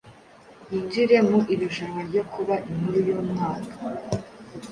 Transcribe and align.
yinjire 0.69 1.17
mu 1.29 1.39
irushanwa 1.53 2.01
ryo 2.09 2.23
kuba 2.33 2.55
inkuru 2.69 2.97
y’umwaka. 3.07 3.73